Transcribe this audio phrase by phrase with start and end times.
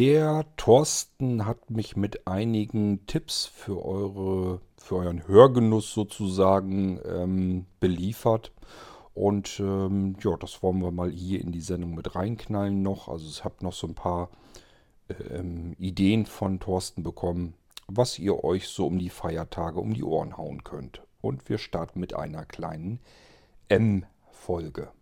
[0.00, 8.50] Der Thorsten hat mich mit einigen Tipps für eure, für euren Hörgenuss sozusagen ähm, beliefert.
[9.12, 13.08] Und ähm, ja, das wollen wir mal hier in die Sendung mit reinknallen noch.
[13.08, 14.30] Also ich habe noch so ein paar
[15.30, 17.52] ähm, Ideen von Thorsten bekommen,
[17.86, 21.02] was ihr euch so um die Feiertage um die Ohren hauen könnt.
[21.20, 23.00] Und wir starten mit einer kleinen
[23.68, 24.92] M-Folge.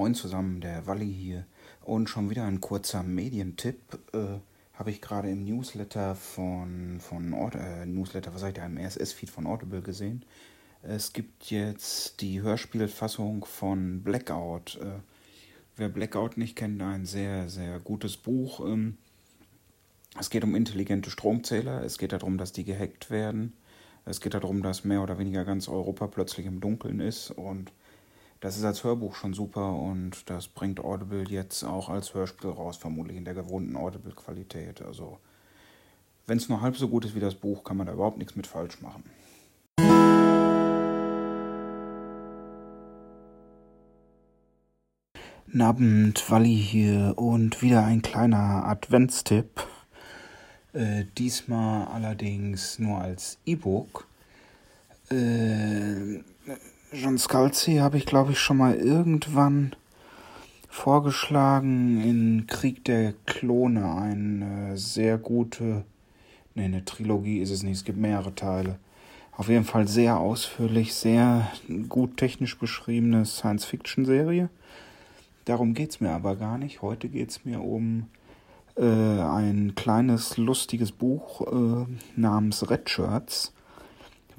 [0.00, 1.44] Moin zusammen, der Walli hier.
[1.82, 3.98] Und schon wieder ein kurzer Medientipp.
[4.14, 4.38] Äh,
[4.72, 9.28] Habe ich gerade im Newsletter von, von äh, Newsletter, was sag ich da, im RSS-Feed
[9.28, 10.24] von Audible gesehen.
[10.82, 14.78] Es gibt jetzt die Hörspielfassung von Blackout.
[14.80, 15.00] Äh,
[15.76, 18.66] wer Blackout nicht kennt, ein sehr, sehr gutes Buch.
[18.66, 18.96] Ähm,
[20.18, 21.84] es geht um intelligente Stromzähler.
[21.84, 23.52] Es geht darum, dass die gehackt werden.
[24.06, 27.70] Es geht darum, dass mehr oder weniger ganz Europa plötzlich im Dunkeln ist und
[28.40, 32.78] das ist als Hörbuch schon super und das bringt Audible jetzt auch als Hörspiel raus,
[32.78, 34.82] vermutlich in der gewohnten Audible-Qualität.
[34.82, 35.18] Also,
[36.26, 38.36] wenn es nur halb so gut ist wie das Buch, kann man da überhaupt nichts
[38.36, 39.04] mit falsch machen.
[45.58, 49.66] Abend, Walli hier und wieder ein kleiner Adventstipp.
[50.72, 54.06] Äh, diesmal allerdings nur als E-Book.
[55.10, 56.22] Äh,
[56.92, 59.76] John Scalzi habe ich, glaube ich, schon mal irgendwann
[60.68, 63.94] vorgeschlagen in Krieg der Klone.
[63.94, 65.84] Eine sehr gute,
[66.56, 68.80] ne, eine Trilogie ist es nicht, es gibt mehrere Teile.
[69.36, 71.52] Auf jeden Fall sehr ausführlich, sehr
[71.88, 74.50] gut technisch beschriebene Science-Fiction-Serie.
[75.44, 76.82] Darum geht es mir aber gar nicht.
[76.82, 78.08] Heute geht es mir um
[78.76, 83.52] äh, ein kleines, lustiges Buch äh, namens Red Shirts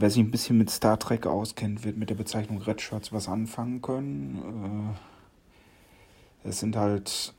[0.02, 3.28] Wer sich ein bisschen mit Star Trek auskennt, wird mit der Bezeichnung Red Shirts was
[3.28, 4.96] anfangen können.
[6.44, 7.36] Äh, es sind halt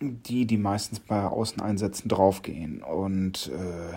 [0.00, 2.80] die, die meistens bei Außeneinsätzen draufgehen.
[2.80, 3.96] Und äh,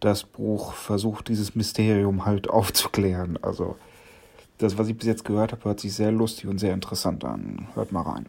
[0.00, 3.38] das Buch versucht, dieses Mysterium halt aufzuklären.
[3.40, 3.76] Also,
[4.58, 7.68] das, was ich bis jetzt gehört habe, hört sich sehr lustig und sehr interessant an.
[7.74, 8.26] Hört mal rein.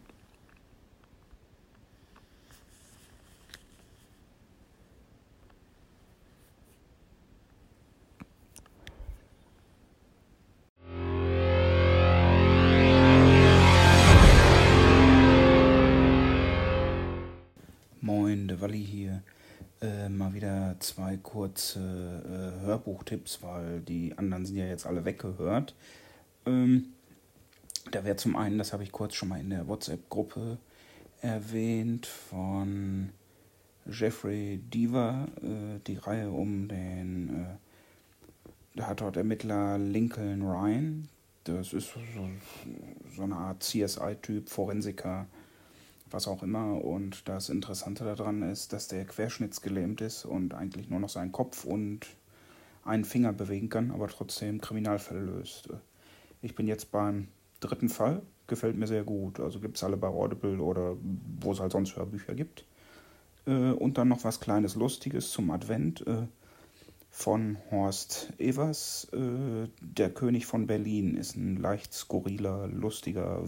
[20.80, 25.74] Zwei kurze äh, Hörbuchtipps, weil die anderen sind ja jetzt alle weggehört.
[26.46, 26.86] Ähm,
[27.90, 30.58] da wäre zum einen, das habe ich kurz schon mal in der WhatsApp-Gruppe
[31.20, 33.10] erwähnt, von
[33.86, 37.56] Jeffrey Deaver, äh, die Reihe um den äh,
[38.76, 41.08] der Ermittler Lincoln Ryan.
[41.44, 42.00] Das ist so,
[43.14, 45.26] so eine Art CSI-Typ, Forensiker,
[46.10, 46.82] was auch immer.
[46.84, 51.64] Und das Interessante daran ist, dass der querschnittsgelähmt ist und eigentlich nur noch seinen Kopf
[51.64, 52.06] und
[52.84, 55.68] einen Finger bewegen kann, aber trotzdem Kriminalfälle löst.
[56.42, 57.28] Ich bin jetzt beim
[57.60, 59.40] dritten Fall, gefällt mir sehr gut.
[59.40, 60.96] Also gibt es alle bei Audible oder
[61.40, 62.64] wo es halt sonst Hörbücher gibt.
[63.46, 66.26] Äh, und dann noch was Kleines Lustiges zum Advent äh,
[67.14, 69.06] von Horst Evers.
[69.12, 73.44] Äh, der König von Berlin ist ein leicht skurriler, lustiger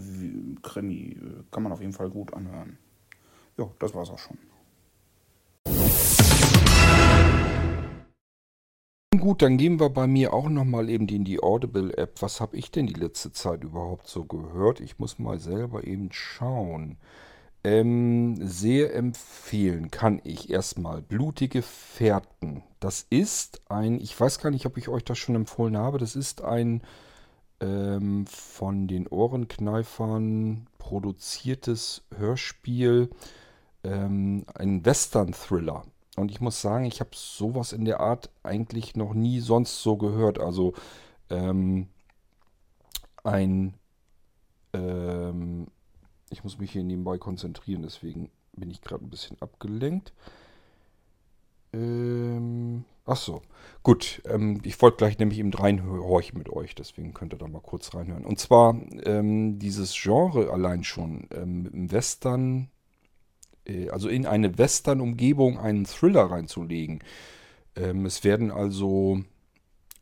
[0.62, 1.16] Krimi.
[1.50, 2.78] Kann man auf jeden Fall gut anhören.
[3.58, 4.38] Ja, das war's auch schon.
[9.18, 12.22] Gut, dann gehen wir bei mir auch nochmal eben in die Audible-App.
[12.22, 14.78] Was habe ich denn die letzte Zeit überhaupt so gehört?
[14.78, 16.98] Ich muss mal selber eben schauen.
[17.66, 22.62] Ähm, sehr empfehlen kann ich erstmal Blutige Fährten.
[22.78, 26.14] Das ist ein, ich weiß gar nicht, ob ich euch das schon empfohlen habe, das
[26.14, 26.80] ist ein
[27.60, 33.10] ähm, von den Ohrenkneifern produziertes Hörspiel,
[33.82, 35.82] ähm, ein Western-Thriller.
[36.14, 39.96] Und ich muss sagen, ich habe sowas in der Art eigentlich noch nie sonst so
[39.96, 40.38] gehört.
[40.38, 40.74] Also
[41.30, 41.88] ähm,
[43.24, 43.74] ein
[46.30, 50.12] ich muss mich hier nebenbei konzentrieren, deswegen bin ich gerade ein bisschen abgelenkt.
[51.72, 53.42] Ähm, ach so,
[53.82, 54.22] gut.
[54.26, 57.94] Ähm, ich wollte gleich nämlich eben reinhorchen mit euch, deswegen könnt ihr da mal kurz
[57.94, 58.24] reinhören.
[58.24, 58.74] Und zwar
[59.04, 62.70] ähm, dieses Genre allein schon ähm, im Western,
[63.66, 67.00] äh, also in eine Western-Umgebung einen Thriller reinzulegen.
[67.74, 69.20] Ähm, es werden also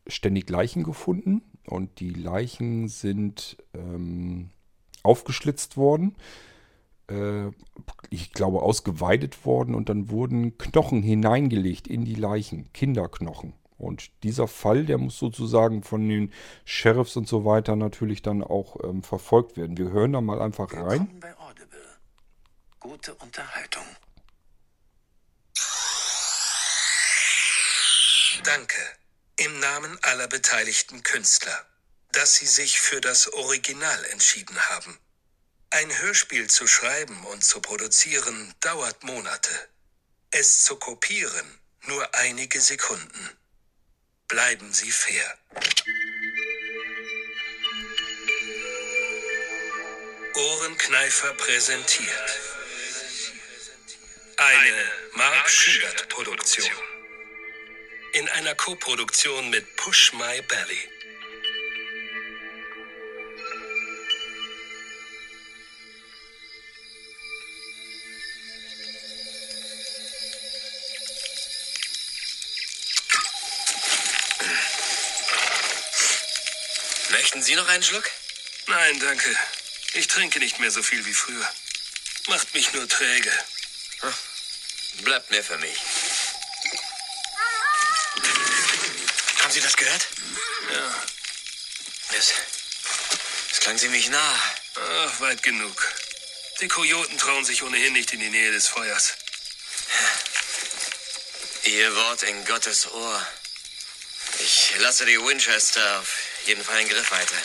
[0.07, 4.51] ständig Leichen gefunden und die Leichen sind ähm,
[5.05, 6.15] aufgeschlitzt worden.
[7.07, 7.47] Äh,
[8.09, 13.53] ich glaube, ausgeweidet worden und dann wurden Knochen hineingelegt in die Leichen, Kinderknochen.
[13.77, 16.31] Und dieser Fall, der muss sozusagen von den
[16.63, 19.77] Sheriffs und so weiter natürlich dann auch ähm, verfolgt werden.
[19.77, 21.19] Wir hören da mal einfach rein.
[21.19, 21.79] bei Audible.
[22.79, 23.83] Gute Unterhaltung.
[28.43, 28.77] Danke
[29.37, 31.65] im Namen aller beteiligten Künstler,
[32.15, 34.97] dass sie sich für das Original entschieden haben.
[35.69, 39.51] Ein Hörspiel zu schreiben und zu produzieren dauert Monate.
[40.31, 43.29] Es zu kopieren nur einige Sekunden.
[44.27, 45.37] Bleiben Sie fair.
[50.35, 52.39] Ohrenkneifer präsentiert
[54.37, 56.71] eine Mark Schubert Produktion
[58.13, 60.94] in einer Koproduktion mit Push My Belly.
[77.35, 78.09] Möchten Sie noch einen Schluck?
[78.67, 79.35] Nein, danke.
[79.91, 81.53] Ich trinke nicht mehr so viel wie früher.
[82.27, 83.29] Macht mich nur träge.
[85.01, 85.77] Bleibt mehr für mich.
[89.41, 90.07] Haben Sie das gehört?
[90.71, 91.03] Ja.
[92.17, 92.31] Es,
[93.51, 94.39] es klang ziemlich nah.
[94.75, 95.93] Ach, weit genug.
[96.61, 99.13] Die Kojoten trauen sich ohnehin nicht in die Nähe des Feuers.
[101.63, 103.27] Ihr Wort in Gottes Ohr.
[104.39, 107.35] Ich lasse die Winchester auf jeden Fall in Griffweite.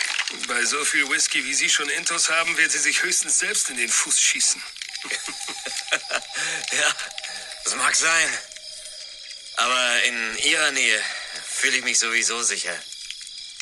[0.48, 3.76] Bei so viel Whisky, wie Sie schon Intos haben, wird sie sich höchstens selbst in
[3.76, 4.62] den Fuß schießen.
[6.72, 6.94] ja,
[7.64, 8.28] das mag sein.
[9.56, 11.00] Aber in Ihrer Nähe
[11.44, 12.72] fühle ich mich sowieso sicher.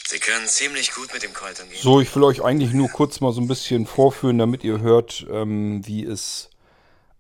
[0.07, 1.79] Sie können ziemlich gut mit dem Colt umgehen.
[1.83, 5.27] So, ich will euch eigentlich nur kurz mal so ein bisschen vorführen, damit ihr hört,
[5.31, 6.49] ähm, wie es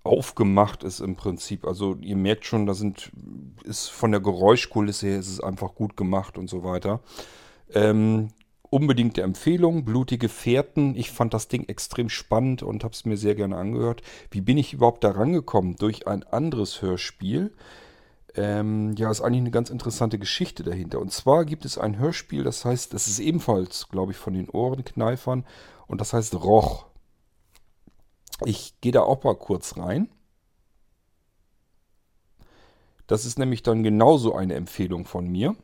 [0.04, 1.66] aufgemacht ist im Prinzip.
[1.66, 3.10] Also ihr merkt schon, da sind,
[3.64, 7.00] ist von der Geräuschkulisse her ist es einfach gut gemacht und so weiter.
[7.74, 8.28] Ähm,
[8.70, 10.94] unbedingte Empfehlung, blutige Fährten.
[10.94, 14.02] Ich fand das Ding extrem spannend und habe es mir sehr gerne angehört.
[14.30, 15.76] Wie bin ich überhaupt da rangekommen?
[15.76, 17.54] Durch ein anderes Hörspiel.
[18.34, 21.00] Ähm, ja, ist eigentlich eine ganz interessante Geschichte dahinter.
[21.00, 24.48] Und zwar gibt es ein Hörspiel, das heißt, das ist ebenfalls, glaube ich, von den
[24.48, 25.44] Ohrenkneifern
[25.86, 26.86] und das heißt Roch.
[28.44, 30.08] Ich gehe da auch mal kurz rein.
[33.08, 35.56] Das ist nämlich dann genauso eine Empfehlung von mir.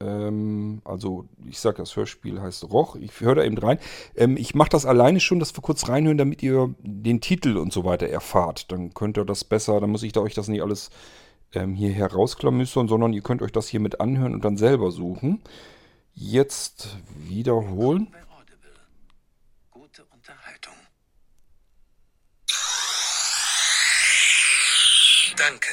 [0.00, 2.96] Ähm, also, ich sage, das Hörspiel heißt Roch.
[2.96, 3.78] Ich höre da eben rein.
[4.14, 7.72] Ähm, ich mache das alleine schon, dass wir kurz reinhören, damit ihr den Titel und
[7.72, 8.70] so weiter erfahrt.
[8.70, 10.90] Dann könnt ihr das besser, dann muss ich da euch das nicht alles
[11.52, 15.42] ähm, hier herausklamüstern, sondern ihr könnt euch das hier mit anhören und dann selber suchen.
[16.14, 18.14] Jetzt wiederholen.
[19.70, 20.74] Gute Unterhaltung.
[25.36, 25.70] Danke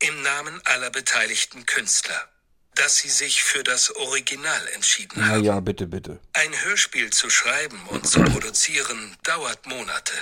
[0.00, 2.28] im Namen aller beteiligten Künstler,
[2.78, 5.42] dass Sie sich für das Original entschieden haben.
[5.42, 6.18] Na ja, bitte, bitte.
[6.32, 10.14] Ein Hörspiel zu schreiben und zu produzieren dauert Monate.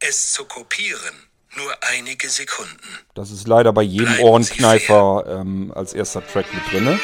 [0.00, 1.14] Es zu kopieren
[1.56, 2.98] nur einige Sekunden.
[3.14, 6.98] Das ist leider bei jedem Bleiben Ohrenkneifer ähm, als erster Track mit drin.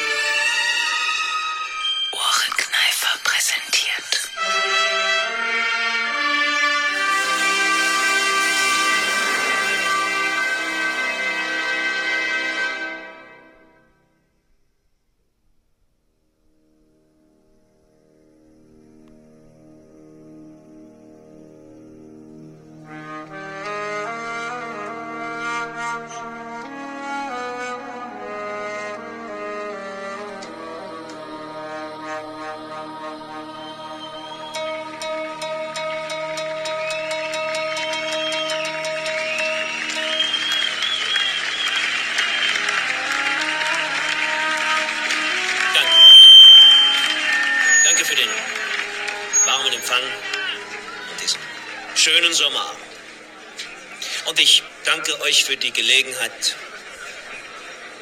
[55.20, 56.56] Euch für die Gelegenheit,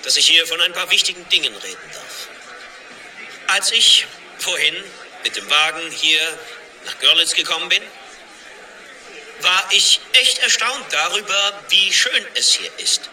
[0.02, 2.28] dass ich hier von ein paar wichtigen Dingen reden darf.
[3.48, 4.06] Als ich
[4.38, 4.75] vorhin
[5.25, 6.20] mit dem Wagen hier
[6.84, 7.82] nach Görlitz gekommen bin,
[9.40, 13.10] war ich echt erstaunt darüber, wie schön es hier ist.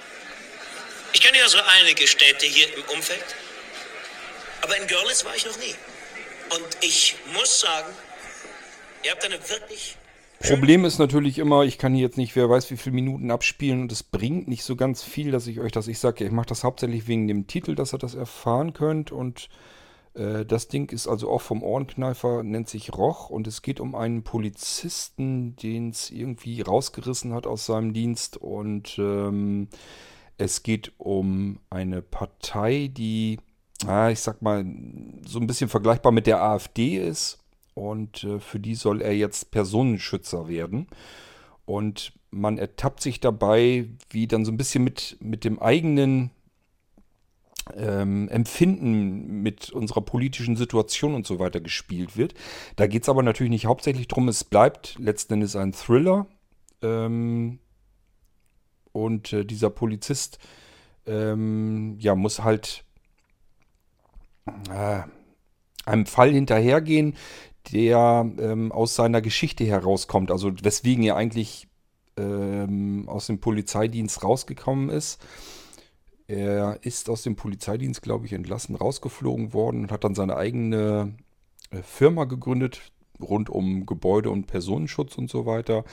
[1.13, 3.25] Ich kenne ja so einige Städte hier im Umfeld,
[4.61, 5.75] aber in Görlitz war ich noch nie.
[6.49, 7.95] Und ich muss sagen,
[9.03, 9.95] ihr habt eine wirklich
[10.49, 13.81] Problem ist natürlich immer, ich kann hier jetzt nicht, wer weiß, wie viele Minuten abspielen
[13.81, 16.47] und es bringt nicht so ganz viel, dass ich euch das, ich sage, ich mache
[16.47, 19.49] das hauptsächlich wegen dem Titel, dass ihr das erfahren könnt und
[20.15, 23.95] Äh, das Ding ist also auch vom Ohrenkneifer, nennt sich Roch und es geht um
[23.95, 29.67] einen Polizisten, den es irgendwie rausgerissen hat aus seinem Dienst und ähm,
[30.37, 33.39] es geht um eine Partei, die,
[33.85, 34.65] ah, ich sag mal,
[35.25, 37.44] so ein bisschen vergleichbar mit der AfD ist
[37.75, 40.87] und äh, für die soll er jetzt Personenschützer werden.
[41.65, 46.31] Und man ertappt sich dabei, wie dann so ein bisschen mit, mit dem eigenen
[47.75, 52.33] ähm, Empfinden mit unserer politischen Situation und so weiter gespielt wird.
[52.75, 56.27] Da geht es aber natürlich nicht hauptsächlich darum, es bleibt letzten Endes ein Thriller.
[56.81, 57.59] Ähm,
[58.91, 60.39] und äh, dieser Polizist
[61.05, 62.85] ähm, ja, muss halt
[64.69, 65.01] äh,
[65.85, 67.15] einem Fall hinterhergehen,
[67.71, 70.31] der ähm, aus seiner Geschichte herauskommt.
[70.31, 71.67] Also weswegen er eigentlich
[72.17, 75.21] ähm, aus dem Polizeidienst rausgekommen ist.
[76.27, 81.15] Er ist aus dem Polizeidienst, glaube ich, entlassen, rausgeflogen worden und hat dann seine eigene
[81.69, 82.91] äh, Firma gegründet,
[83.21, 85.83] rund um Gebäude und Personenschutz und so weiter.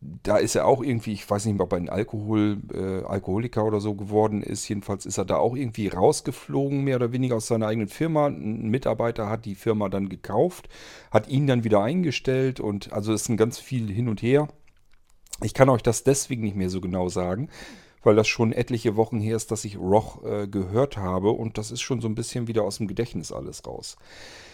[0.00, 3.64] Da ist er auch irgendwie, ich weiß nicht mehr, ob er ein Alkohol, äh, Alkoholiker
[3.64, 4.68] oder so geworden ist.
[4.68, 8.26] Jedenfalls ist er da auch irgendwie rausgeflogen, mehr oder weniger aus seiner eigenen Firma.
[8.28, 10.68] Ein Mitarbeiter hat die Firma dann gekauft,
[11.10, 14.48] hat ihn dann wieder eingestellt und also ist ein ganz viel hin und her.
[15.42, 17.48] Ich kann euch das deswegen nicht mehr so genau sagen,
[18.02, 21.70] weil das schon etliche Wochen her ist, dass ich Roch äh, gehört habe und das
[21.70, 23.96] ist schon so ein bisschen wieder aus dem Gedächtnis alles raus.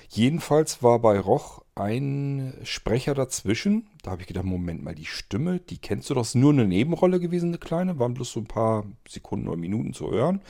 [0.08, 3.88] Jedenfalls war bei Roch ein Sprecher dazwischen.
[4.02, 6.66] Da habe ich gedacht, Moment mal, die Stimme, die kennst du doch, ist nur eine
[6.66, 10.40] Nebenrolle gewesen, eine kleine, waren bloß so ein paar Sekunden oder Minuten zu hören.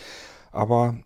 [0.52, 0.98] Aber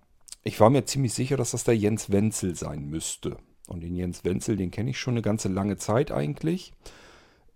[0.42, 3.37] ich war mir ziemlich sicher, dass das der Jens Wenzel sein müsste.
[3.68, 6.73] Und den Jens Wenzel, den kenne ich schon eine ganze lange Zeit eigentlich.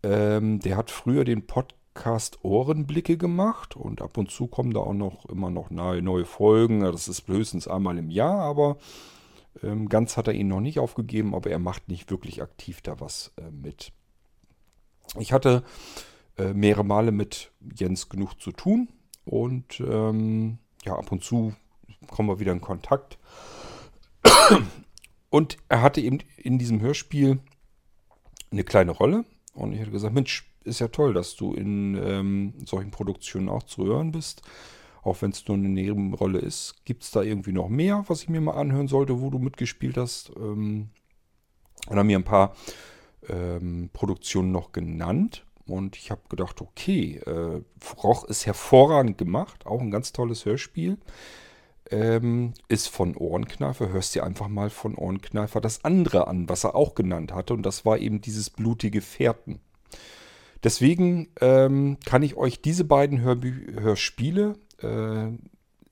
[0.02, 4.80] Ähm, der hat früher den Podcast Podcast Ohrenblicke gemacht und ab und zu kommen da
[4.80, 6.80] auch noch immer noch neue Folgen.
[6.80, 8.78] Das ist höchstens einmal im Jahr, aber
[9.62, 12.98] ähm, ganz hat er ihn noch nicht aufgegeben, aber er macht nicht wirklich aktiv da
[12.98, 13.92] was äh, mit.
[15.18, 15.64] Ich hatte
[16.38, 18.88] äh, mehrere Male mit Jens genug zu tun
[19.26, 21.54] und ähm, ja, ab und zu
[22.08, 23.18] kommen wir wieder in Kontakt.
[25.28, 27.40] Und er hatte eben in diesem Hörspiel
[28.50, 29.24] eine kleine Rolle.
[29.54, 33.62] Und ich hatte gesagt, Mensch, ist ja toll, dass du in ähm, solchen Produktionen auch
[33.62, 34.42] zu hören bist.
[35.02, 36.84] Auch wenn es nur eine Nebenrolle ist.
[36.84, 39.96] Gibt es da irgendwie noch mehr, was ich mir mal anhören sollte, wo du mitgespielt
[39.96, 40.32] hast?
[40.36, 40.90] Ähm,
[41.90, 42.54] haben mir ein paar
[43.28, 45.44] ähm, Produktionen noch genannt.
[45.66, 47.62] Und ich habe gedacht, okay, äh,
[48.02, 49.66] Roch ist hervorragend gemacht.
[49.66, 50.98] Auch ein ganz tolles Hörspiel.
[51.90, 53.88] Ähm, ist von Ohrenkneifer.
[53.88, 57.54] Hörst dir einfach mal von Ohrenkneifer das andere an, was er auch genannt hatte.
[57.54, 59.60] Und das war eben dieses blutige Fährten.
[60.64, 65.30] Deswegen ähm, kann ich euch diese beiden Hörbü Hörspiele äh,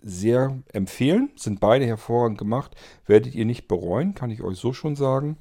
[0.03, 1.31] sehr empfehlen.
[1.37, 2.77] Sind beide hervorragend gemacht.
[3.07, 5.37] Werdet ihr nicht bereuen, kann ich euch so schon sagen.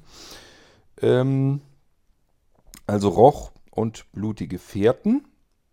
[1.00, 1.60] Ähm,
[2.86, 5.24] also Roch und blutige Fährten.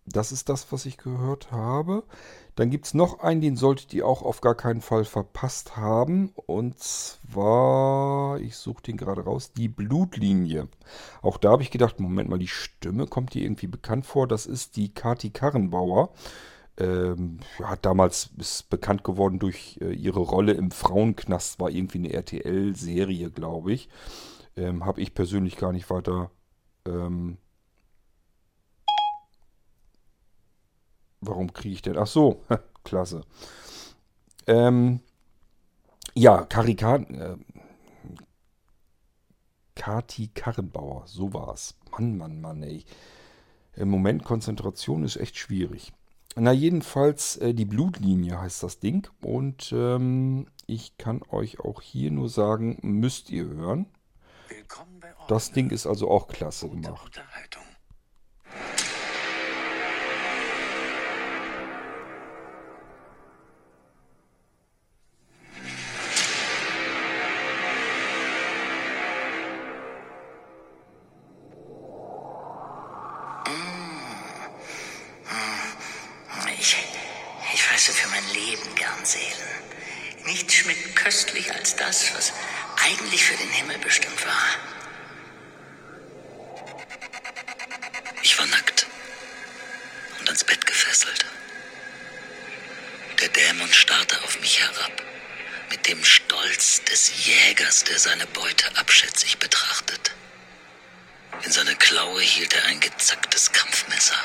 [0.06, 2.04] Das ist das, was ich gehört habe.
[2.58, 6.32] Dann gibt es noch einen, den solltet ihr auch auf gar keinen Fall verpasst haben.
[6.48, 10.68] Und zwar, ich suche den gerade raus, die Blutlinie.
[11.22, 14.28] Auch da habe ich gedacht, Moment mal, die Stimme kommt dir irgendwie bekannt vor.
[14.28, 16.10] Das ist die Kati Karrenbauer.
[16.80, 22.14] Ähm, hat damals ist bekannt geworden durch äh, ihre Rolle im Frauenknast, war irgendwie eine
[22.14, 23.88] RTL-Serie, glaube ich.
[24.56, 26.32] Ähm, habe ich persönlich gar nicht weiter
[26.88, 27.38] ähm,
[31.22, 31.98] Warum kriege ich denn?
[31.98, 32.44] Ach so,
[32.84, 33.22] klasse.
[34.46, 35.02] Ähm,
[36.14, 37.38] ja, Karikat, äh,
[39.76, 41.76] Kati Karrenbauer, so war es.
[41.92, 42.84] Mann, Mann, Mann, ey.
[43.76, 45.94] Im Moment Konzentration ist echt schwierig.
[46.36, 49.08] Na, jedenfalls, äh, die Blutlinie heißt das Ding.
[49.22, 53.86] Und ähm, ich kann euch auch hier nur sagen, müsst ihr hören.
[55.28, 57.22] Das Ding ist also auch klasse gemacht.
[77.78, 79.64] Speise für mein Leben gern Seelen.
[80.26, 82.34] Nichts schmeckt köstlich als das, was
[82.84, 84.48] eigentlich für den Himmel bestimmt war.
[88.24, 88.88] Ich war nackt
[90.20, 91.28] und ans Bett gefesselt.
[93.22, 95.04] Der Dämon starrte auf mich herab,
[95.70, 100.16] mit dem Stolz des Jägers, der seine Beute abschätzig betrachtet.
[101.44, 104.20] In seiner Klaue hielt er ein gezacktes Kampfmesser.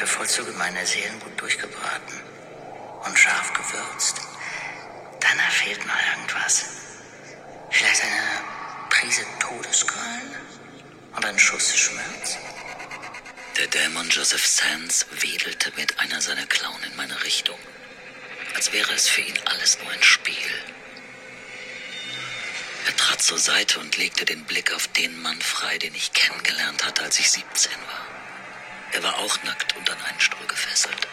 [0.00, 2.20] Bevorzuge meine Seelen gut durchgebraten
[3.04, 4.16] und scharf gewürzt.
[5.20, 6.64] Danach fehlt noch irgendwas.
[7.70, 10.34] Vielleicht eine Prise Todesqualen
[11.14, 12.38] und ein Schuss Schmerz.
[13.58, 17.58] Der Dämon Joseph Sands wedelte mit einer seiner Klauen in meine Richtung,
[18.54, 20.34] als wäre es für ihn alles nur ein Spiel.
[22.86, 26.86] Er trat zur Seite und legte den Blick auf den Mann frei, den ich kennengelernt
[26.86, 28.09] hatte, als ich 17 war.
[28.92, 31.06] Er war auch nackt und an einen Stuhl gefesselt.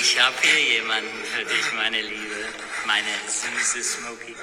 [0.00, 2.48] Ich habe hier jemanden für dich, meine Liebe,
[2.86, 4.36] meine süße Smokey.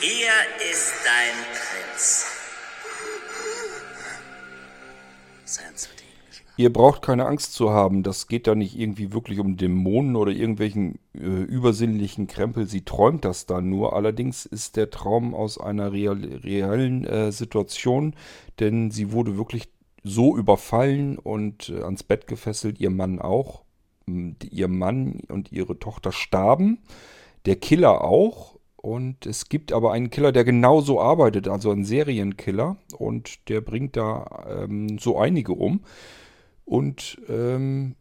[0.00, 0.32] Hier
[0.70, 2.26] ist dein Prinz.
[5.82, 5.91] Geschlagen.
[6.62, 10.30] Ihr braucht keine Angst zu haben, das geht da nicht irgendwie wirklich um Dämonen oder
[10.30, 12.68] irgendwelchen äh, übersinnlichen Krempel.
[12.68, 13.96] Sie träumt das da nur.
[13.96, 18.14] Allerdings ist der Traum aus einer real, realen äh, Situation,
[18.60, 19.70] denn sie wurde wirklich
[20.04, 23.64] so überfallen und äh, ans Bett gefesselt, ihr Mann auch.
[24.06, 26.78] Ihr Mann und ihre Tochter starben,
[27.44, 28.56] der Killer auch.
[28.76, 32.76] Und es gibt aber einen Killer, der genauso arbeitet, also ein Serienkiller.
[32.96, 35.80] Und der bringt da ähm, so einige um
[36.64, 37.96] und ähm,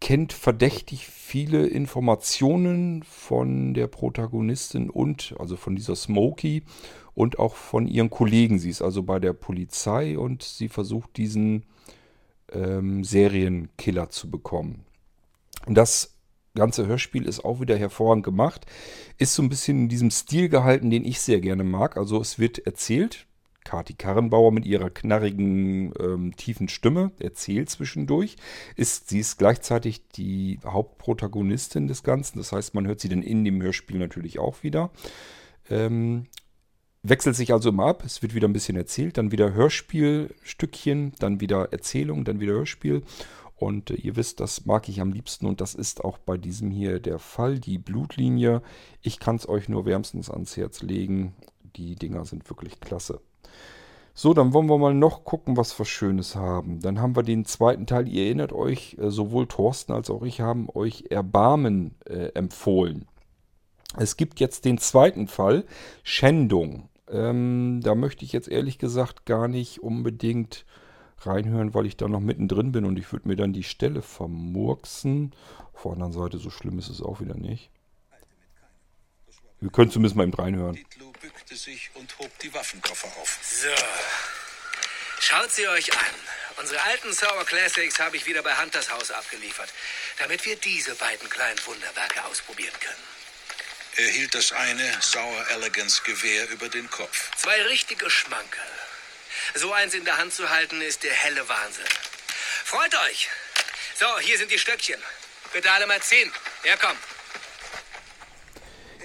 [0.00, 6.62] kennt verdächtig viele Informationen von der Protagonistin und also von dieser Smokey
[7.14, 8.58] und auch von ihren Kollegen.
[8.58, 11.64] Sie ist also bei der Polizei und sie versucht diesen
[12.52, 14.84] ähm, Serienkiller zu bekommen.
[15.66, 16.14] Das
[16.54, 18.66] ganze Hörspiel ist auch wieder hervorragend gemacht.
[19.18, 21.96] Ist so ein bisschen in diesem Stil gehalten, den ich sehr gerne mag.
[21.96, 23.25] Also es wird erzählt.
[23.66, 28.36] Kati Karrenbauer mit ihrer knarrigen, ähm, tiefen Stimme erzählt zwischendurch.
[28.76, 32.38] Ist, sie ist gleichzeitig die Hauptprotagonistin des Ganzen.
[32.38, 34.90] Das heißt, man hört sie dann in dem Hörspiel natürlich auch wieder.
[35.68, 36.26] Ähm,
[37.02, 38.04] wechselt sich also immer ab.
[38.06, 43.02] Es wird wieder ein bisschen erzählt, dann wieder Hörspielstückchen, dann wieder Erzählung, dann wieder Hörspiel.
[43.56, 46.70] Und äh, ihr wisst, das mag ich am liebsten und das ist auch bei diesem
[46.70, 47.58] hier der Fall.
[47.58, 48.62] Die Blutlinie.
[49.02, 51.34] Ich kann es euch nur wärmstens ans Herz legen.
[51.74, 53.20] Die Dinger sind wirklich klasse.
[54.18, 56.80] So, dann wollen wir mal noch gucken, was wir Schönes haben.
[56.80, 58.08] Dann haben wir den zweiten Teil.
[58.08, 63.06] Ihr erinnert euch, äh, sowohl Thorsten als auch ich haben euch Erbarmen äh, empfohlen.
[63.98, 65.64] Es gibt jetzt den zweiten Fall,
[66.02, 66.88] Schändung.
[67.08, 70.64] Ähm, da möchte ich jetzt ehrlich gesagt gar nicht unbedingt
[71.20, 75.32] reinhören, weil ich da noch mittendrin bin und ich würde mir dann die Stelle vermurksen.
[75.74, 77.70] Auf der anderen Seite, so schlimm ist es auch wieder nicht.
[79.60, 80.74] Wir können zumindest mal eben reinhören.
[80.74, 81.12] Ditlo
[81.46, 83.38] bückte sich und hob die Waffenkoffer auf.
[83.42, 83.68] So.
[85.20, 86.14] Schaut sie euch an.
[86.56, 89.68] Unsere alten Sour Classics habe ich wieder bei Hunters Haus abgeliefert,
[90.18, 93.04] damit wir diese beiden kleinen Wunderwerke ausprobieren können.
[93.96, 97.30] Er hielt das eine Sour Elegance Gewehr über den Kopf.
[97.36, 98.78] Zwei richtige Schmankerl.
[99.54, 101.86] So eins in der Hand zu halten, ist der helle Wahnsinn.
[102.64, 103.28] Freut euch!
[103.94, 105.00] So, hier sind die Stöckchen.
[105.52, 106.32] Bitte alle mal ziehen.
[106.64, 106.96] Ja, komm.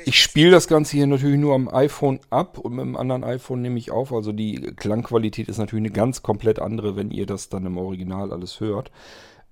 [0.06, 3.62] Ich spiele das Ganze hier natürlich nur am iPhone ab und mit dem anderen iPhone
[3.62, 4.14] nehme ich auf.
[4.14, 8.32] Also die Klangqualität ist natürlich eine ganz komplett andere, wenn ihr das dann im Original
[8.32, 8.92] alles hört.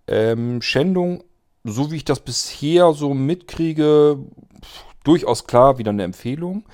[0.08, 1.24] Ähm, Schändung,
[1.64, 4.18] so wie ich das bisher so mitkriege,
[4.62, 6.66] pff, durchaus klar wieder eine Empfehlung.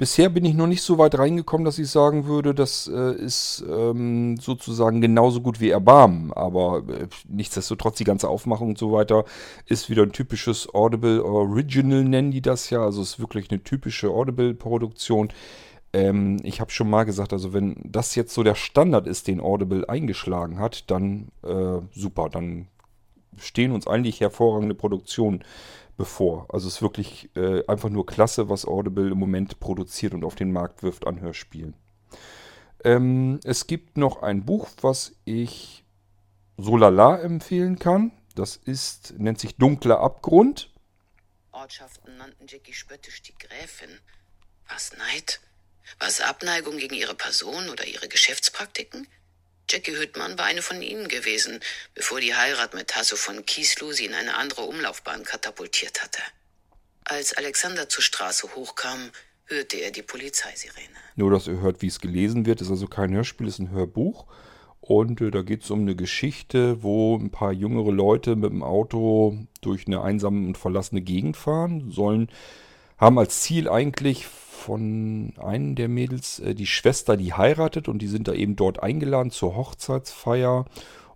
[0.00, 3.62] Bisher bin ich noch nicht so weit reingekommen, dass ich sagen würde, das äh, ist
[3.68, 6.32] ähm, sozusagen genauso gut wie Erbarmen.
[6.32, 9.26] Aber äh, nichtsdestotrotz, die ganze Aufmachung und so weiter
[9.66, 12.82] ist wieder ein typisches Audible Original, nennen die das ja.
[12.82, 15.28] Also es ist wirklich eine typische Audible-Produktion.
[15.92, 19.38] Ähm, ich habe schon mal gesagt, also wenn das jetzt so der Standard ist, den
[19.38, 22.68] Audible eingeschlagen hat, dann äh, super, dann
[23.36, 25.44] stehen uns eigentlich hervorragende Produktionen
[26.00, 26.46] bevor.
[26.48, 30.34] Also es ist wirklich äh, einfach nur klasse, was Audible im Moment produziert und auf
[30.34, 31.74] den Markt wirft an Hörspielen.
[32.82, 35.84] Ähm, es gibt noch ein Buch, was ich
[36.56, 38.12] so lala empfehlen kann.
[38.34, 40.70] Das ist, nennt sich Dunkler Abgrund.
[41.52, 43.90] Ortschaften nannten Jackie spöttisch die Gräfin.
[44.70, 45.42] Was Neid?
[45.98, 49.06] Was Abneigung gegen ihre Person oder ihre Geschäftspraktiken?
[49.70, 51.60] Jackie Hüttmann war eine von ihnen gewesen,
[51.94, 56.20] bevor die Heirat mit Tasso von Kieslow sie in eine andere Umlaufbahn katapultiert hatte.
[57.04, 59.10] Als Alexander zur Straße hochkam,
[59.44, 60.88] hörte er die Polizeisirene.
[61.14, 62.60] Nur, dass ihr hört, wie es gelesen wird.
[62.60, 64.26] ist also kein Hörspiel, ist ein Hörbuch.
[64.80, 68.64] Und äh, da geht es um eine Geschichte, wo ein paar jüngere Leute mit dem
[68.64, 72.28] Auto durch eine einsame und verlassene Gegend fahren, sollen,
[72.98, 74.26] haben als Ziel eigentlich
[74.60, 78.82] von einem der Mädels äh, die Schwester, die heiratet und die sind da eben dort
[78.82, 80.66] eingeladen zur Hochzeitsfeier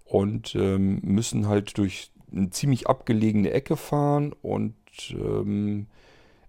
[0.05, 4.75] und ähm, müssen halt durch eine ziemlich abgelegene Ecke fahren und
[5.11, 5.87] ähm,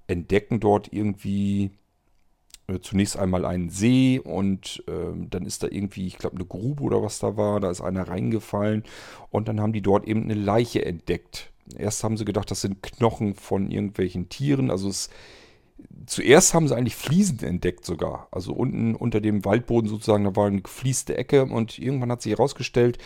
[0.08, 1.72] entdecken dort irgendwie
[2.68, 6.84] äh, zunächst einmal einen See und ähm, dann ist da irgendwie, ich glaube, eine Grube
[6.84, 7.60] oder was da war.
[7.60, 8.84] Da ist einer reingefallen
[9.30, 11.52] und dann haben die dort eben eine Leiche entdeckt.
[11.78, 14.72] Erst haben sie gedacht, das sind Knochen von irgendwelchen Tieren.
[14.72, 15.10] Also es,
[16.06, 18.28] zuerst haben sie eigentlich Fliesen entdeckt sogar.
[18.32, 22.32] Also unten unter dem Waldboden sozusagen, da war eine geflieste Ecke und irgendwann hat sich
[22.32, 22.98] herausgestellt,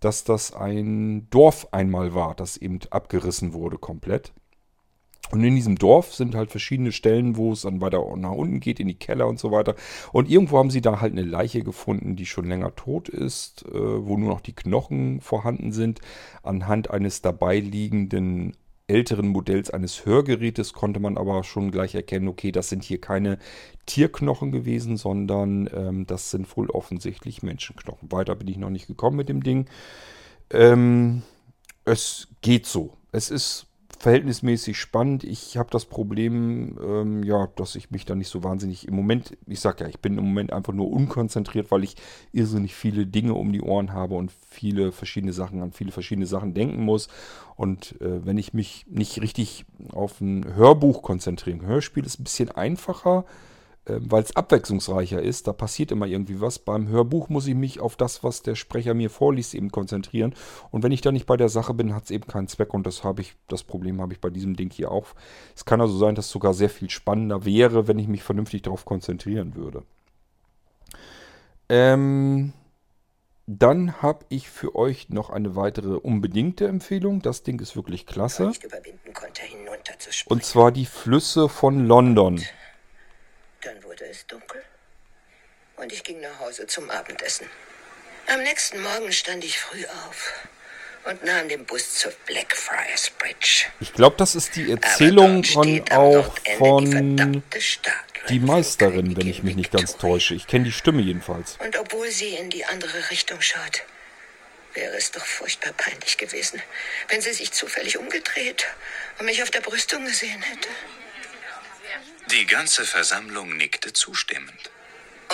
[0.00, 4.32] dass das ein Dorf einmal war, das eben abgerissen wurde komplett.
[5.30, 8.78] Und in diesem Dorf sind halt verschiedene Stellen, wo es dann weiter nach unten geht,
[8.78, 9.74] in die Keller und so weiter.
[10.12, 13.72] Und irgendwo haben sie da halt eine Leiche gefunden, die schon länger tot ist, äh,
[13.72, 16.00] wo nur noch die Knochen vorhanden sind.
[16.42, 18.54] Anhand eines dabei liegenden
[18.86, 23.38] älteren Modells eines Hörgerätes konnte man aber schon gleich erkennen, okay, das sind hier keine
[23.86, 28.12] Tierknochen gewesen, sondern ähm, das sind wohl offensichtlich Menschenknochen.
[28.12, 29.66] Weiter bin ich noch nicht gekommen mit dem Ding.
[30.50, 31.22] Ähm,
[31.84, 32.96] es geht so.
[33.12, 33.66] Es ist
[34.04, 35.24] verhältnismäßig spannend.
[35.24, 39.34] Ich habe das Problem, ähm, ja, dass ich mich da nicht so wahnsinnig im Moment,
[39.46, 41.96] ich sag ja, ich bin im Moment einfach nur unkonzentriert, weil ich
[42.30, 46.52] irrsinnig viele Dinge um die Ohren habe und viele verschiedene Sachen an viele verschiedene Sachen
[46.52, 47.08] denken muss.
[47.56, 52.24] Und äh, wenn ich mich nicht richtig auf ein Hörbuch konzentriere, ein Hörspiel ist ein
[52.24, 53.24] bisschen einfacher
[53.86, 55.46] weil es abwechslungsreicher ist.
[55.46, 56.58] Da passiert immer irgendwie was.
[56.58, 60.34] Beim Hörbuch muss ich mich auf das, was der Sprecher mir vorliest, eben konzentrieren.
[60.70, 62.72] Und wenn ich da nicht bei der Sache bin, hat es eben keinen Zweck.
[62.72, 65.08] Und das habe ich, das Problem habe ich bei diesem Ding hier auch.
[65.54, 68.62] Es kann also sein, dass es sogar sehr viel spannender wäre, wenn ich mich vernünftig
[68.62, 69.82] darauf konzentrieren würde.
[71.68, 72.52] Ähm,
[73.46, 77.20] dann habe ich für euch noch eine weitere unbedingte Empfehlung.
[77.20, 78.52] Das Ding ist wirklich klasse.
[80.26, 82.38] Und zwar die Flüsse von London.
[82.38, 82.63] Wurde
[84.14, 84.62] es dunkel
[85.76, 87.48] und ich ging nach Hause zum Abendessen.
[88.28, 90.32] Am nächsten Morgen stand ich früh auf
[91.04, 93.66] und nahm den Bus zur Blackfriars Bridge.
[93.80, 97.42] Ich glaube, das ist die Erzählung von auch von die,
[98.28, 100.34] die Meisterin, wenn ich mich nicht ganz täusche.
[100.34, 101.56] Ich kenne die Stimme jedenfalls.
[101.58, 103.82] Und obwohl sie in die andere Richtung schaut,
[104.72, 106.62] wäre es doch furchtbar peinlich gewesen,
[107.08, 108.66] wenn sie sich zufällig umgedreht
[109.18, 110.68] und mich auf der Brüstung gesehen hätte.
[112.30, 114.70] Die ganze Versammlung nickte zustimmend.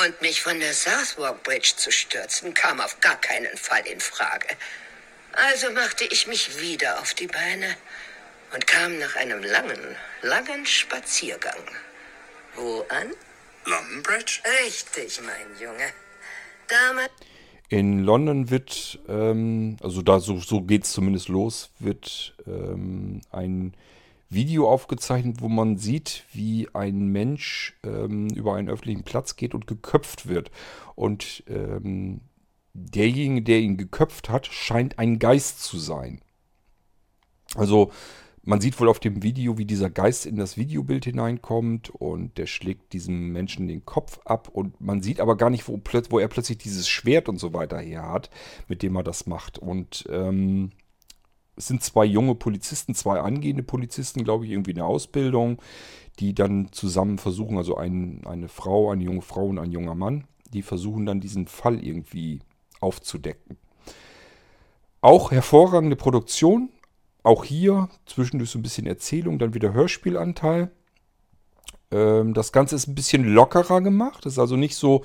[0.05, 4.48] Und mich von der Southwark Bridge zu stürzen, kam auf gar keinen Fall in Frage.
[5.33, 7.76] Also machte ich mich wieder auf die Beine
[8.53, 11.62] und kam nach einem langen, langen Spaziergang.
[12.57, 13.12] Wo an?
[13.66, 14.40] London Bridge?
[14.64, 15.92] Richtig, mein Junge.
[16.68, 17.11] Damals.
[17.68, 23.74] In London wird, ähm, also da so, so geht es zumindest los, wird ähm, ein
[24.31, 29.66] Video aufgezeichnet, wo man sieht, wie ein Mensch ähm, über einen öffentlichen Platz geht und
[29.66, 30.53] geköpft wird.
[30.95, 32.21] Und ähm,
[32.73, 36.21] derjenige, der ihn geköpft hat, scheint ein Geist zu sein.
[37.57, 37.90] Also
[38.43, 42.47] man sieht wohl auf dem Video, wie dieser Geist in das Videobild hineinkommt und der
[42.47, 46.29] schlägt diesem Menschen den Kopf ab und man sieht aber gar nicht, wo, wo er
[46.29, 48.31] plötzlich dieses Schwert und so weiter her hat,
[48.66, 49.59] mit dem er das macht.
[49.59, 50.71] Und ähm,
[51.61, 55.61] es sind zwei junge Polizisten, zwei angehende Polizisten, glaube ich, irgendwie in der Ausbildung,
[56.18, 60.25] die dann zusammen versuchen, also ein, eine Frau, eine junge Frau und ein junger Mann,
[60.55, 62.40] die versuchen dann diesen Fall irgendwie
[62.81, 63.59] aufzudecken.
[65.03, 66.70] Auch hervorragende Produktion,
[67.25, 70.70] auch hier zwischendurch so ein bisschen Erzählung, dann wieder Hörspielanteil.
[71.90, 75.05] Ähm, das Ganze ist ein bisschen lockerer gemacht, ist also nicht so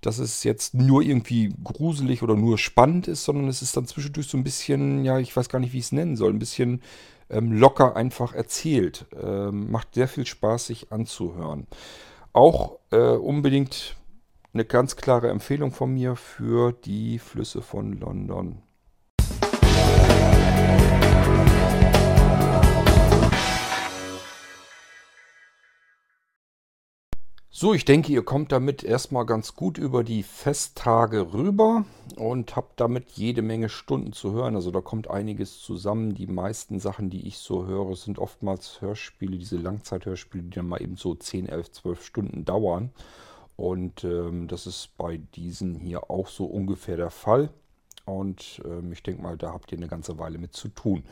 [0.00, 4.28] dass es jetzt nur irgendwie gruselig oder nur spannend ist, sondern es ist dann zwischendurch
[4.28, 6.82] so ein bisschen, ja, ich weiß gar nicht, wie ich es nennen soll, ein bisschen
[7.30, 9.06] ähm, locker einfach erzählt.
[9.20, 11.66] Ähm, macht sehr viel Spaß, sich anzuhören.
[12.32, 13.96] Auch äh, unbedingt
[14.54, 18.62] eine ganz klare Empfehlung von mir für die Flüsse von London.
[27.60, 32.78] So, ich denke, ihr kommt damit erstmal ganz gut über die Festtage rüber und habt
[32.78, 34.54] damit jede Menge Stunden zu hören.
[34.54, 36.14] Also da kommt einiges zusammen.
[36.14, 40.80] Die meisten Sachen, die ich so höre, sind oftmals Hörspiele, diese Langzeithörspiele, die dann mal
[40.80, 42.92] eben so 10, 11, 12 Stunden dauern.
[43.56, 47.50] Und ähm, das ist bei diesen hier auch so ungefähr der Fall.
[48.04, 51.02] Und ähm, ich denke mal, da habt ihr eine ganze Weile mit zu tun.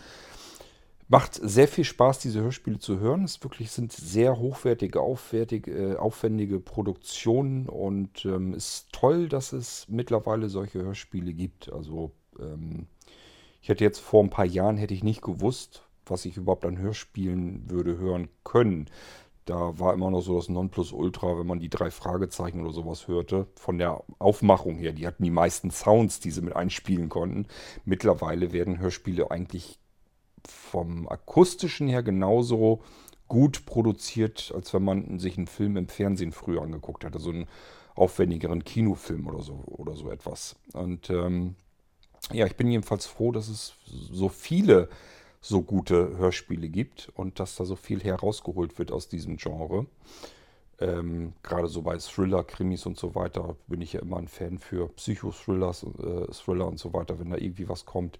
[1.08, 3.22] Macht sehr viel Spaß, diese Hörspiele zu hören.
[3.22, 9.86] Es wirklich sind sehr hochwertige, aufwertige, äh, aufwendige Produktionen und ähm, ist toll, dass es
[9.88, 11.72] mittlerweile solche Hörspiele gibt.
[11.72, 12.88] Also ähm,
[13.62, 16.78] ich hätte jetzt vor ein paar Jahren hätte ich nicht gewusst, was ich überhaupt an
[16.78, 18.90] Hörspielen würde hören können.
[19.44, 23.46] Da war immer noch so das Nonplusultra, wenn man die drei Fragezeichen oder sowas hörte.
[23.54, 27.46] Von der Aufmachung her, die hatten die meisten Sounds, die sie mit einspielen konnten.
[27.84, 29.78] Mittlerweile werden Hörspiele eigentlich
[30.48, 32.82] vom akustischen her genauso
[33.28, 37.18] gut produziert, als wenn man sich einen Film im Fernsehen früher angeguckt hätte.
[37.18, 37.46] So einen
[37.94, 40.56] aufwendigeren Kinofilm oder so oder so etwas.
[40.72, 41.56] Und ähm,
[42.32, 44.88] ja, ich bin jedenfalls froh, dass es so viele
[45.40, 49.86] so gute Hörspiele gibt und dass da so viel herausgeholt wird aus diesem Genre.
[50.78, 54.58] Ähm, Gerade so bei Thriller, Krimis und so weiter bin ich ja immer ein Fan
[54.58, 57.18] für Psychothrillers, äh, Thriller und so weiter.
[57.18, 58.18] Wenn da irgendwie was kommt,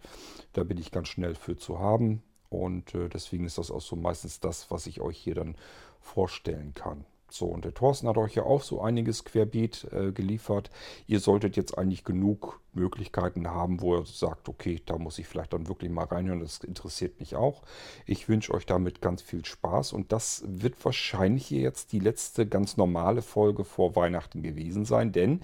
[0.53, 2.23] da bin ich ganz schnell für zu haben.
[2.49, 5.57] Und äh, deswegen ist das auch so meistens das, was ich euch hier dann
[6.01, 7.05] vorstellen kann.
[7.29, 10.71] So, und der Thorsten hat euch ja auch so einiges querbeet äh, geliefert.
[11.07, 15.53] Ihr solltet jetzt eigentlich genug Möglichkeiten haben, wo ihr sagt, okay, da muss ich vielleicht
[15.53, 16.41] dann wirklich mal reinhören.
[16.41, 17.63] Das interessiert mich auch.
[18.07, 22.77] Ich wünsche euch damit ganz viel Spaß und das wird wahrscheinlich jetzt die letzte ganz
[22.77, 25.41] normale Folge vor Weihnachten gewesen sein, denn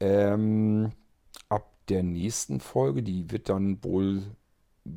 [0.00, 0.92] ähm,
[1.48, 4.22] ab der nächsten Folge, die wird dann wohl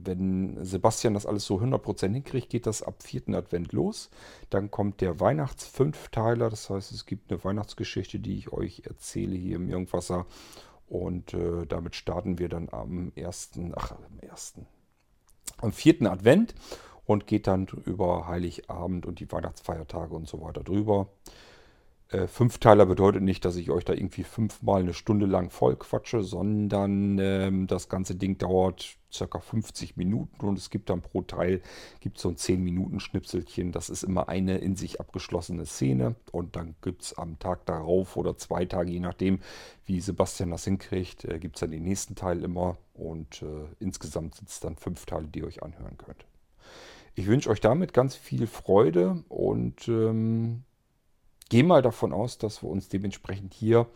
[0.03, 3.35] wenn Sebastian das alles so 100% hinkriegt, geht das ab 4.
[3.35, 4.09] Advent los.
[4.49, 9.57] Dann kommt der Weihnachtsfünfteiler, das heißt, es gibt eine Weihnachtsgeschichte, die ich euch erzähle hier
[9.57, 10.25] im Irgendwasser.
[10.87, 14.55] Und äh, damit starten wir dann am 1., ach, am 1.,
[15.57, 16.11] am 4.
[16.11, 16.53] Advent
[17.05, 21.07] und geht dann über Heiligabend und die Weihnachtsfeiertage und so weiter drüber.
[22.11, 26.23] Äh, Fünfteiler bedeutet nicht, dass ich euch da irgendwie fünfmal eine Stunde lang voll quatsche,
[26.23, 31.61] sondern ähm, das ganze Ding dauert circa 50 Minuten und es gibt dann pro Teil
[31.99, 33.71] gibt so ein 10 Minuten Schnipselchen.
[33.71, 38.17] Das ist immer eine in sich abgeschlossene Szene und dann gibt es am Tag darauf
[38.17, 39.39] oder zwei Tage, je nachdem,
[39.85, 44.35] wie Sebastian das hinkriegt, äh, gibt es dann den nächsten Teil immer und äh, insgesamt
[44.35, 46.25] sind es dann fünf Teile, die ihr euch anhören könnt.
[47.15, 50.63] Ich wünsche euch damit ganz viel Freude und ähm,
[51.51, 53.87] gehe mal davon aus, dass wir uns dementsprechend hier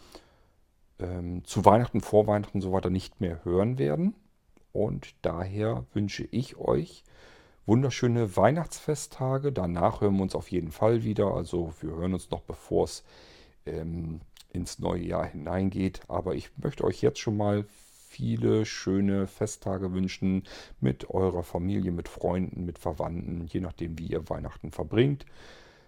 [1.00, 4.14] ähm, zu Weihnachten, vor Weihnachten und so weiter nicht mehr hören werden.
[4.74, 7.06] Und daher wünsche ich euch
[7.66, 9.54] wunderschöne Weihnachtsfesttage.
[9.54, 11.28] Danach hören wir uns auf jeden Fall wieder.
[11.28, 13.06] Also wir hören uns noch bevor es
[13.66, 14.20] ähm,
[14.52, 16.02] ins neue Jahr hineingeht.
[16.10, 17.64] Aber ich möchte euch jetzt schon mal
[18.10, 20.44] viele schöne Festtage wünschen
[20.82, 25.26] mit eurer Familie, mit Freunden, mit Verwandten, je nachdem, wie ihr Weihnachten verbringt.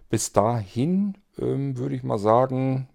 [0.10, 2.88] Bis dahin ähm, würde ich mal sagen,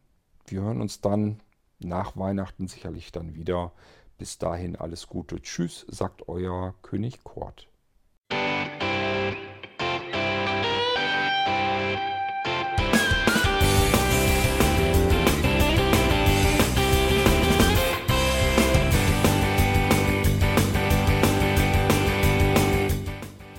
[0.46, 1.40] wir hören uns dann
[1.78, 3.72] nach Weihnachten sicherlich dann wieder.
[4.16, 5.42] Bis dahin alles Gute.
[5.42, 7.68] Tschüss, sagt euer König Kort.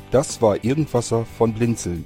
[0.10, 2.06] Das war Irgendwasser von Blinzeln.